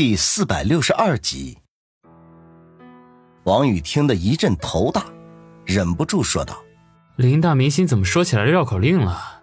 [0.00, 1.58] 第四百六十二集，
[3.42, 5.04] 王宇听得一阵头大，
[5.66, 6.56] 忍不住说道
[7.18, 9.42] ：“林大明星怎么说起来绕口令了？”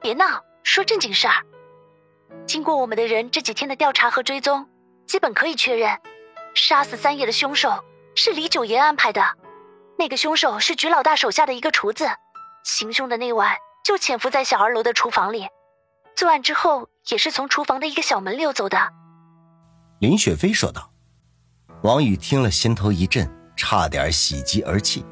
[0.00, 1.44] 别闹，说正经事儿。
[2.46, 4.64] 经过我们的人这几天的调查和追踪，
[5.08, 5.98] 基本可以确认，
[6.54, 7.84] 杀死三爷的凶手
[8.14, 9.20] 是李九爷安排的。
[9.98, 12.06] 那个凶手是菊老大手下的一个厨子，
[12.62, 15.48] 行凶的那晚就潜伏在小二楼的厨房里，
[16.14, 18.92] 作案之后也是从厨房的一个小门溜走的。
[20.04, 20.90] 林雪飞说道
[21.80, 25.02] ：“王宇听了，心头一震，差点喜极而泣。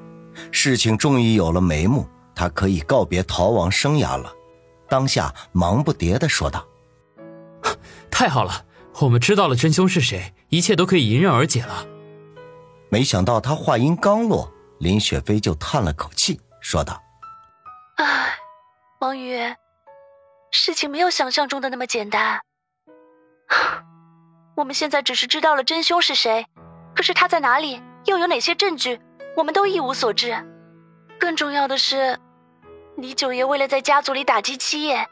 [0.50, 4.30] 事情终于有了眉目，他可以告别逃亡生涯了。
[4.90, 6.68] 当下忙不迭的说道
[8.12, 8.66] ：‘太好了，
[9.00, 11.86] 我们知道了真凶是谁，一切都可以迎刃而解了。’
[12.92, 17.02] 没想到他话音刚落，林雪飞就叹了口气，说道
[17.96, 18.34] ：‘唉，
[19.00, 19.38] 王宇，
[20.50, 22.42] 事情没有想象中的那么简单。
[24.54, 26.46] ’”我们现在只是知道了真凶是谁，
[26.94, 29.00] 可是他在哪里，又有哪些证据，
[29.36, 30.36] 我们都一无所知。
[31.18, 32.18] 更重要的是，
[32.96, 35.08] 李九爷为了在家族里打击七爷，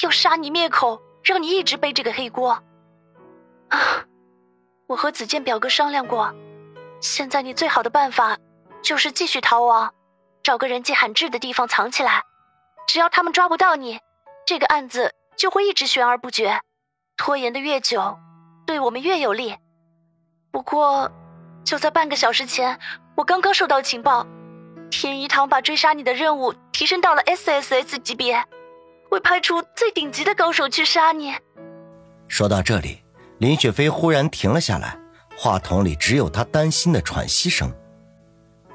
[0.00, 2.62] 要杀你灭口，让你一直背这个黑锅。
[3.68, 3.78] 啊！
[4.88, 6.34] 我和子健表哥商量过，
[7.00, 8.36] 现在你最好的办法
[8.82, 9.94] 就是继续逃亡，
[10.42, 12.22] 找个人迹罕至的地方藏起来。
[12.86, 14.00] 只要他们抓不到你，
[14.44, 16.60] 这个案子就会一直悬而不决，
[17.16, 18.18] 拖延的越久。
[18.72, 19.54] 对我们越有利。
[20.50, 21.12] 不过，
[21.62, 22.78] 就在半个小时前，
[23.14, 24.26] 我刚刚收到情报，
[24.90, 28.42] 天一堂把追杀你的任务提升到了 SSS 级别，
[29.10, 31.34] 会派出最顶级的高手去杀你。
[32.28, 33.02] 说到这里，
[33.40, 34.96] 林雪飞忽然停了下来，
[35.36, 37.70] 话筒里只有他担心的喘息声。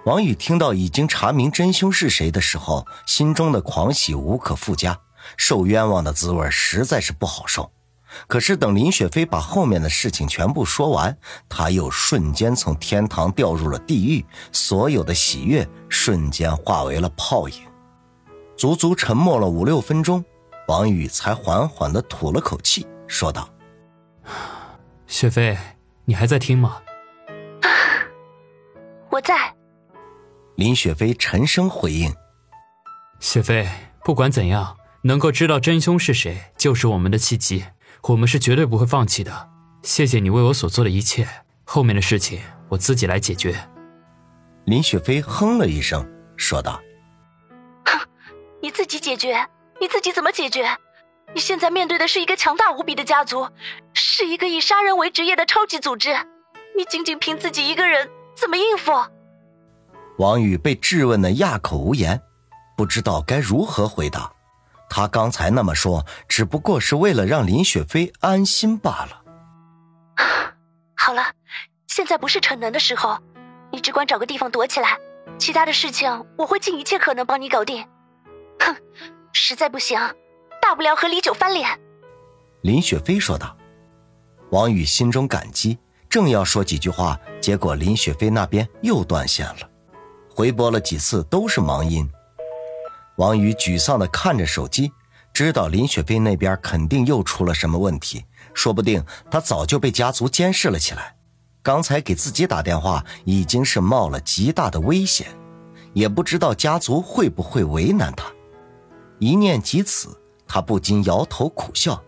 [0.05, 4.99] 王宇听到已经查明真凶是谁的时候，心中的狂喜无可复加，
[5.37, 7.71] 受冤枉的滋味实在是不好受。
[8.27, 11.17] 可是等林雪飞把后面的事情全部说完，
[11.49, 17.61] 他又瞬间从天堂掉入了地狱，所有的喜悦瞬间化为了泡影。
[18.55, 20.23] 足足沉默了五六分钟，
[20.67, 23.47] 王宇才缓缓地吐了口气，说道
[25.05, 25.57] ：“雪飞，
[26.05, 26.81] 你还在听吗
[27.61, 27.69] ？”“啊
[29.11, 29.53] 我在。”
[30.55, 32.11] 林雪飞沉声回应。
[33.19, 33.69] “雪飞，
[34.03, 37.63] 不管怎样，能够知道真凶是谁，就是我们的契机。”
[38.03, 39.49] 我们是绝对不会放弃的，
[39.83, 41.27] 谢谢你为我所做的一切，
[41.65, 43.55] 后面的事情我自己来解决。
[44.65, 46.81] 林雪飞哼了一声，说道
[47.85, 47.99] ：“哼，
[48.61, 49.47] 你自己解决？
[49.79, 50.77] 你自己怎么解决？
[51.33, 53.49] 你现在面对的是一个强大无比的家族，
[53.93, 56.13] 是一个以杀人为职业的超级组织，
[56.75, 58.91] 你仅仅凭自己一个人怎么应付？”
[60.19, 62.21] 王宇被质问的哑口无言，
[62.75, 64.31] 不知道该如何回答。
[64.89, 69.21] 他刚才那么说，只不过是为了让林雪飞安心罢了。
[70.95, 71.23] 好了，
[71.87, 73.17] 现在不是逞能的时候，
[73.71, 74.97] 你只管找个地方躲起来，
[75.37, 77.85] 其他的事情我会尽一切可能帮你搞定。
[78.59, 78.75] 哼，
[79.33, 79.99] 实在不行，
[80.61, 81.79] 大不了和李九翻脸。
[82.61, 83.55] 林雪飞说道。
[84.51, 85.77] 王宇心中感激，
[86.09, 89.69] 正要说几句话，结果林雪飞那边又断线了，
[90.33, 92.09] 回拨了几次都是忙音。
[93.17, 94.91] 王宇沮丧地看着手机，
[95.33, 98.23] 知道林雪飞那边肯定又出了什么问题，
[98.53, 101.15] 说不定他早就被家族监视了起来。
[101.63, 105.27] 刚才给自己打电话已经是冒了极大的危险，
[105.93, 108.31] 也不知道家族会不会为难他。
[109.19, 110.09] 一念及此，
[110.47, 112.01] 他不禁摇头苦笑，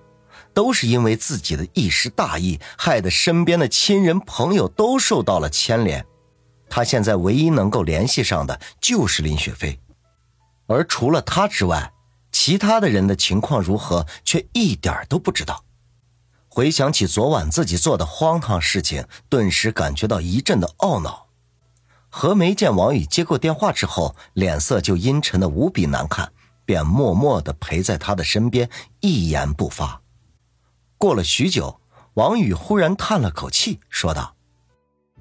[0.53, 6.05] 都是因为自己的一时大意，害得身边的亲人朋友都受到了牵连。
[6.69, 9.79] 他现在唯一能够联系上的就是林雪飞。
[10.69, 11.91] 而除了他之外，
[12.31, 15.65] 其他的人的情况如何，却一点都不知道。
[16.47, 21.27] 回想起昨晚自己做的荒唐事情，顿时感觉到一阵的懊恼。
[22.09, 26.31] 何梅见王宇接过电话之后，脸色就阴沉的无比难看，
[26.65, 28.69] 便默默的陪在他的身边，
[28.99, 30.01] 一言不发。
[30.97, 31.81] 过了许久，
[32.13, 34.35] 王宇忽然叹了口气，说道：“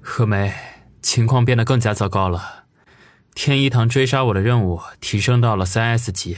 [0.01, 0.53] 何梅，
[1.01, 2.58] 情况变得更加糟糕了。”
[3.33, 6.37] 天一堂追杀我的任务提升到了三 S 级，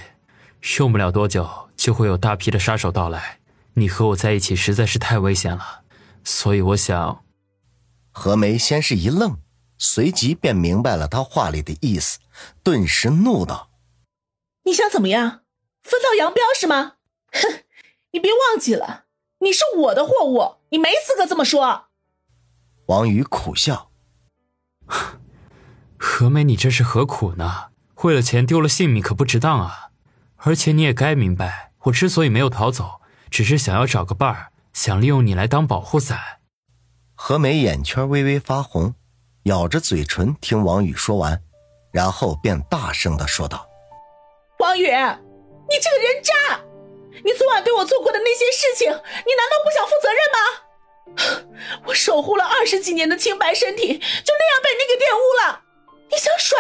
[0.78, 3.40] 用不了多久就会有大批的杀手到来。
[3.74, 5.84] 你和我在一起实在是太危险了，
[6.24, 7.24] 所以我想。
[8.12, 9.38] 何梅先是一愣，
[9.78, 12.20] 随即便明白了他话里的意思，
[12.62, 13.70] 顿时怒道
[14.66, 15.44] ：“你想怎么样？
[15.82, 16.98] 分道扬镳是吗？
[17.32, 17.64] 哼！
[18.12, 19.06] 你别忘记了，
[19.40, 21.86] 你是我的货物，你没资格这么说。”
[22.88, 23.90] 王宇苦笑。
[26.04, 27.68] 何梅，你这是何苦呢？
[28.02, 29.90] 为了钱丢了性命可不值当啊！
[30.38, 36.20] 而且你也该明白，我之所以没有逃走，只是想要找个伴儿，想利用你来当保护伞。
[37.14, 38.96] 何梅眼圈微微发红，
[39.44, 41.40] 咬着嘴唇听王宇说完，
[41.92, 43.68] 然后便大声的说道
[44.58, 46.62] ：“王宇，你这个人渣！
[47.24, 48.96] 你昨晚对我做过的那些事情，你
[49.38, 50.38] 难道不想负责任吗？
[51.86, 54.71] 我守护了二十几年的清白身体，就那样被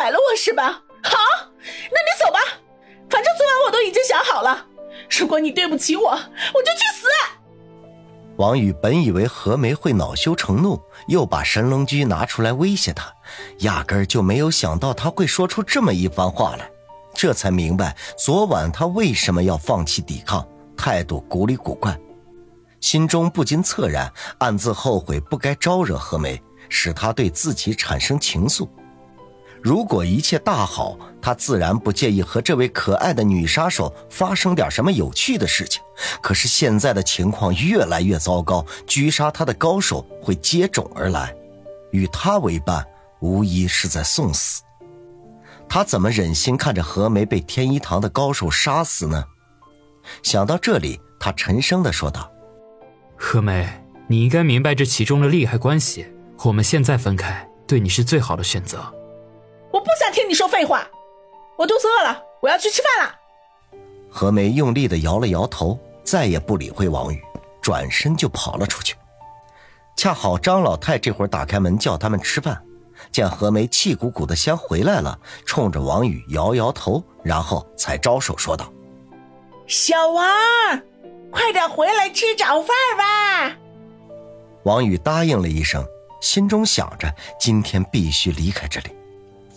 [0.01, 0.81] 甩了我是吧？
[1.03, 1.15] 好，
[1.61, 2.39] 那你走吧，
[3.07, 4.65] 反正昨晚我都已经想好了，
[5.11, 7.07] 如果你对不起我，我就去死！”
[8.37, 13.13] 王宇本以为何梅会恼羞成怒，又把神龙驹拿出来威胁他，
[13.59, 16.67] 压根儿就没有想到他会说出这么一番话来，
[17.13, 20.43] 这才明白昨晚他为什么要放弃抵抗，
[20.75, 21.95] 态度古里古怪，
[22.79, 28.67] 心中不禁恻然，暗自后悔不该招惹何梅，使他对自己产生情愫。
[29.61, 35.81] 如果一切大好，他自然不介意和这位可爱的女杀手发生点什么有趣的事情。
[36.19, 41.35] 可是现在的情况越来越糟糕，狙杀他的高手会接踵而来，
[41.91, 42.83] 与他为伴，
[43.19, 44.63] 无疑是在送死。
[45.69, 49.23] 他怎么忍心看着何梅被天一堂的高手杀死呢？
[50.23, 52.31] 想到这里，他沉声的说道
[53.15, 53.69] ：“何梅，
[54.07, 56.07] 你应该明白这其中的利害关系。
[56.45, 58.91] 我们现在分开，对你是最好的选择。”
[59.71, 60.87] 我不想听你说废话，
[61.57, 63.15] 我肚子饿了，我要去吃饭了。
[64.09, 67.21] 何梅用力的摇了摇头，再也不理会王宇，
[67.61, 68.95] 转身就跑了出去。
[69.95, 72.61] 恰好张老太这会儿打开门叫他们吃饭，
[73.11, 78.71] 见何梅气鼓鼓的先回来了，冲着王宇摇摇头，然后才招手说道
[79.67, 80.25] ：“小王，
[81.31, 83.55] 快点回来吃早饭吧。”
[84.63, 85.85] 王宇答应了一声，
[86.21, 87.09] 心中想着
[87.39, 88.89] 今天必须离开这里。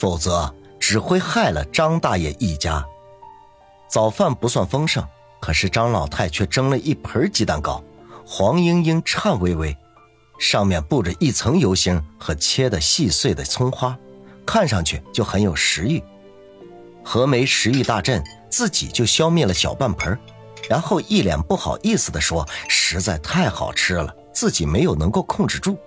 [0.04, 2.84] 否则只会害了张大爷一家。
[3.88, 5.02] 早饭不算丰盛，
[5.40, 7.82] 可是张老太却蒸了一盆鸡蛋糕，
[8.26, 9.74] 黄莹莹、颤巍巍，
[10.38, 13.96] 上面布着一层油星和切的细碎的葱花，
[14.44, 16.04] 看上去就很有食欲。
[17.02, 20.18] 何梅食欲大振，自己就消灭了小半盆，
[20.68, 25.78] 然后一脸不好意思地说：“实在太好吃了，自己没有能够控制住。”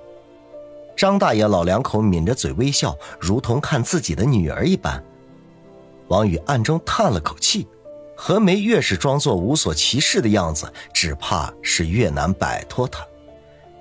[0.98, 5.02] 张大爷老两口抿着嘴微笑，如同看自己的女儿一般。
[6.08, 7.68] 王宇暗中叹了口气，
[8.16, 13.06] 何梅越是装作无所其事的样子，只怕是越难摆脱他。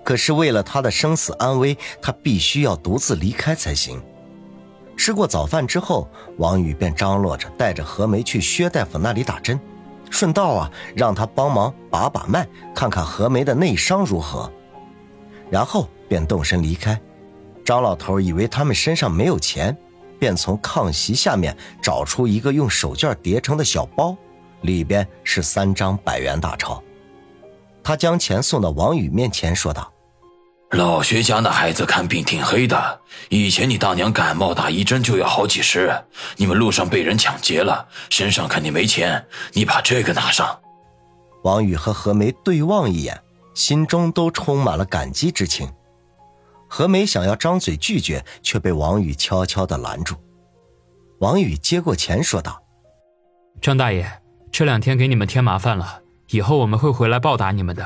[0.04, 3.98] 可是为了他的生死安危，他必须要独自离开才行。
[4.94, 9.58] 吃过早饭之后，王宇便张罗着带着何梅去薛大夫那里打针，
[10.10, 14.52] 顺道啊让他帮忙把把脉，看看何梅的内伤如何，
[15.50, 17.00] 然后便动身离开。
[17.64, 19.76] 张老头以为他们身上没有钱，
[20.18, 24.16] 便从炕席下面找出一个用手绢叠成的小包，
[24.60, 26.82] 里边是三张百元大钞。
[27.82, 29.92] 他将钱送到王宇面前，说道
[30.70, 35.92] ：“老徐家那孩子看病挺黑的，以前你大娘感冒打一针就要好几十，
[36.36, 40.58] 你们路上被人抢劫了，身上肯定没钱，你把这个拿上。”
[41.44, 43.20] 王宇和何梅对望一眼，
[43.54, 45.68] 心中都充满了感激之情。
[46.76, 50.14] 何梅想要张嘴拒绝，却被王宇悄悄的拦住。
[51.20, 52.62] 王宇接过钱，说道
[53.62, 54.06] ：“张大爷，
[54.52, 57.82] 这两天给你们添麻烦了，以后我们会回来报答你们的。”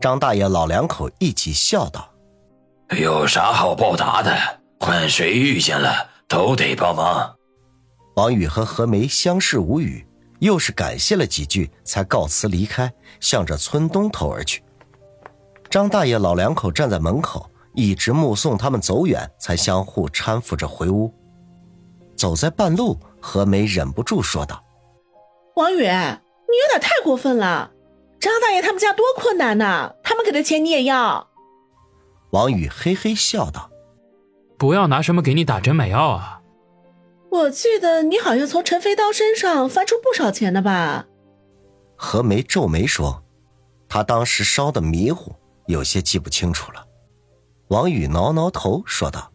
[0.00, 2.10] 张大爷老两口一起笑道
[2.98, 4.34] ：“有啥好报答的？
[4.80, 7.36] 换谁遇见了都得帮忙。”
[8.16, 10.06] 王宇和何梅相视无语，
[10.38, 14.62] 又是感谢了几句，才告辞离开，向着村东头而去。
[15.68, 17.50] 张大爷老两口站在门口。
[17.74, 21.12] 一直目送他们走远，才相互搀扶着回屋。
[22.16, 24.62] 走在半路，何梅忍不住说道
[25.56, 27.72] ：“王宇，你有点太过分了！
[28.20, 31.28] 张大爷他们家多困难呐，他们给的钱你也要？”
[32.30, 33.70] 王宇嘿嘿笑道
[34.56, 36.40] ：“不要拿什么给你打针买药啊！
[37.30, 41.06] 我记得你好像从陈飞刀身上翻出不少钱的吧？”
[41.98, 43.24] 何梅皱眉说
[43.88, 45.34] ：“他当时烧的迷糊，
[45.66, 46.86] 有些记不清楚了。”
[47.68, 49.32] 王宇挠挠头说道：“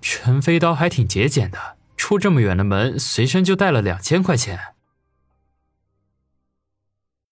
[0.00, 4.74] 陈飞刀还挺节俭的，出这么远的门，随身就带了两千块钱。”